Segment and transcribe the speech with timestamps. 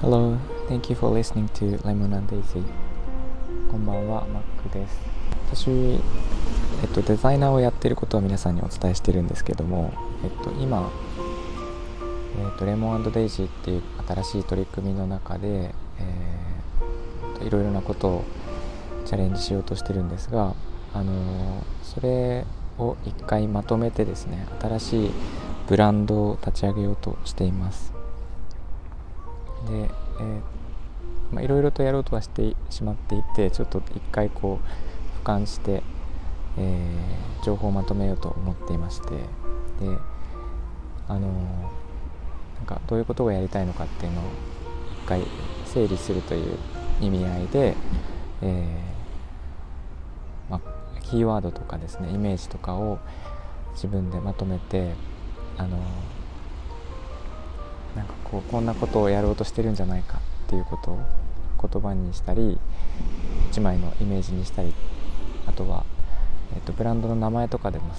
[0.00, 2.64] Hello, thank you for listening to Lemon and Daisy.
[3.70, 4.98] こんばんは、マックです。
[5.52, 5.98] 私、え
[6.86, 9.92] っと、デザイナーをやっていることは皆さんにお伝えしてるんですけども、
[10.24, 18.24] えっと、今、えっと、レモンデイジーっていう新しい取り組みの中で、えー、いろいろなことを
[19.04, 20.54] チャレンジしようとしてるんですが、
[20.94, 22.46] あのそれ
[22.78, 25.10] を一回まとめてですね新しい
[25.68, 27.92] ブランドを立ち上げようとしています。
[29.68, 30.58] で、えー
[31.32, 35.82] まあ、いろいろとやろうとはしてしまっていてちょっと一回こう俯瞰して、
[36.56, 39.18] えー、情報をまとめようと思っていましてで
[41.06, 44.24] あのー、なんかどういうことをやりたいのかっていうのを
[45.04, 45.22] 一回
[45.66, 46.56] 整理するという
[47.00, 47.74] 意味合いで、
[48.42, 52.98] えー、まあ、キーワードとかですねイメージとかを
[53.74, 54.94] 自分でまとめて
[55.58, 55.78] あの
[57.96, 60.98] なんかこうこんなことをやろうとしてるんじゃないかっていうことを
[61.68, 62.58] 言葉にしたり
[63.50, 64.72] 1枚のイメージにしたり
[65.46, 65.84] あとは、
[66.54, 67.92] えーと、ブランドの名前とかでも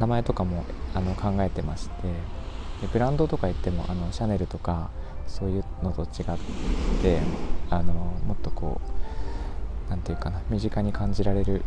[0.00, 1.92] 名前とかもあの考えてまして
[2.80, 4.90] でブランドとか言ってもあのシャネルとか
[5.26, 6.38] そういうのと違っ
[7.02, 7.20] て
[7.70, 11.62] あのもっとこう何て言うかな身近に感じられる、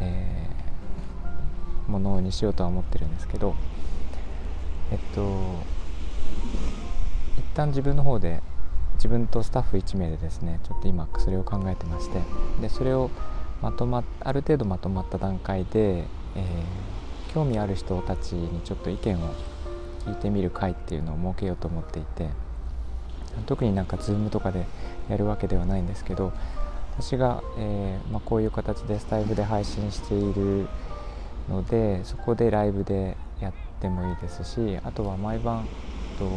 [0.00, 3.54] えー、ものにしようとは思ってるんですけど
[4.94, 5.22] えっと
[7.36, 8.40] 一旦自分の方で
[8.94, 12.20] 自分とスタッフ1名でですねちょっと今それを考えてまして
[12.60, 13.10] でそれを
[13.60, 16.04] まとまある程度まとまった段階で、
[16.36, 19.34] えー、興味ある人たちにちょっと意見を
[20.06, 22.28] 聞いてみる会っていうのを設けようと思っていて
[23.46, 24.64] 特になんか Zoom とかで
[25.08, 26.32] やるわけではないんですけど
[26.96, 30.68] 私が、えー、まあ、こういう形でスタイフで配信している
[31.48, 35.66] のでそこでライブでやってもいいですしあとは毎晩
[36.18, 36.28] と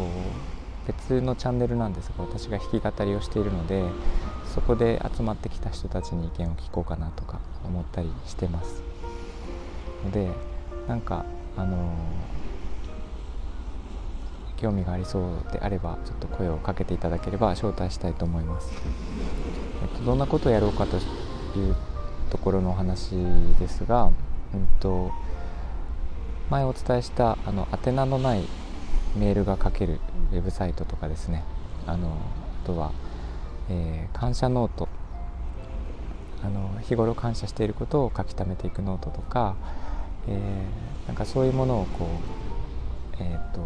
[0.88, 3.84] 別のチャンネルなんですが私が弾き語りをしているので
[4.54, 8.82] そこで集まってきた人たちに意見を聞こうかなとか思ったりしてます。
[10.06, 10.32] ので
[10.88, 11.26] なんか
[11.58, 18.72] あのー、興味がありそうであればちょっと声をかけていただければ招待したいと思います、
[19.84, 21.00] えっと、どんなことをやろうかとい
[21.70, 21.76] う
[22.30, 23.16] ところのお話
[23.60, 24.12] ですが、
[24.54, 25.12] うんと
[26.50, 28.44] 前お伝えしたあの宛名のない
[29.18, 30.00] メールが書ける
[30.32, 31.44] ウェブサイトとかですね。
[31.86, 32.18] あの
[32.64, 32.92] あとは、
[33.70, 34.88] えー、感謝ノート。
[36.44, 39.56] あの日頃感謝していることを書き溜めていくノートとか、
[40.28, 43.60] えー、なんかそういうものをこう、えーと、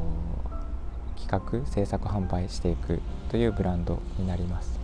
[1.19, 4.79] 企画制作販売していくというブランドになります。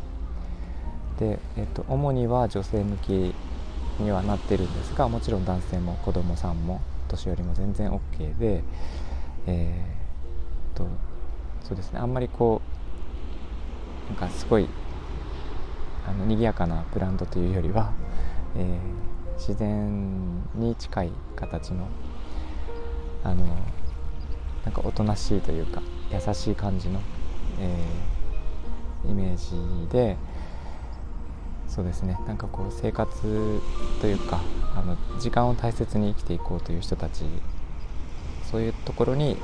[1.20, 3.34] で、えーと主には女性向き
[4.00, 8.64] にはなってるんですがもちろん男性も子供さんも年寄りも全然 OK で、
[9.48, 10.88] えー、と
[11.64, 12.00] そうですね。
[12.00, 12.62] あんまりこ
[14.10, 14.70] うなんかすごい
[16.08, 17.92] あの賑やかなブランドというよりは、
[18.56, 21.88] えー、自然に近い形の
[23.24, 23.46] あの
[24.64, 25.82] なんかおとなしいというか
[26.12, 27.02] 優しい感じの、
[27.60, 30.18] えー、イメージで
[31.78, 33.62] そうですねなんかこう生活
[34.02, 34.42] というか
[34.76, 37.24] あの時間を大切に生きていこうという人たち
[38.50, 39.38] そういうところに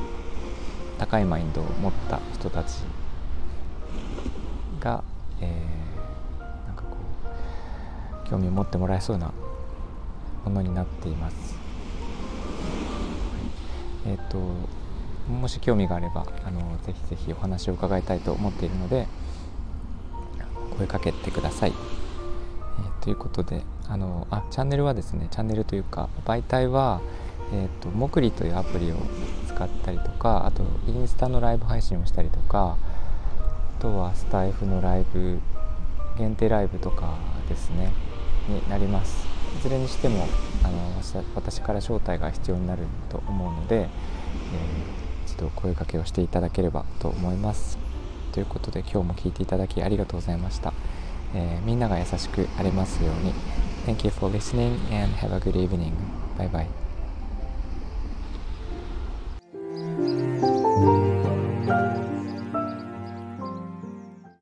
[0.98, 2.78] 高いマインドを持った人たち
[4.80, 5.04] が、
[5.42, 6.98] えー、なんかこ
[8.26, 9.32] う興味を持ってもらえそうな
[10.44, 11.56] ものになっています。
[14.08, 14.40] えっ、ー、と
[15.32, 19.08] もし興味があればあのぜひぜひお話を伺いたいと思っているので
[20.78, 22.03] 声かけてください。
[23.04, 27.02] ということであのあチャンネルはですねチャンネルというか媒体は、
[27.52, 28.96] えーと、モクリというアプリを
[29.46, 32.78] 使ったりとかあとインスタのライブ配信をしたりとか
[33.78, 35.40] あとはスタイフのライブ
[36.18, 37.18] 限定ライブとか
[37.50, 37.92] ですね
[38.48, 39.28] になります
[39.60, 40.26] いずれにしても
[40.64, 40.94] あの
[41.36, 43.88] 私から招待が必要になると思うので、えー、
[45.26, 47.78] 一度声かけをしていただければと思います
[48.32, 50.74] ということで今日も聴いていただきありがとうございました。
[51.36, 53.34] えー、みんなが優しくありますように
[53.86, 55.92] Thank you for listening and have a good evening.
[56.38, 56.83] Bye bye.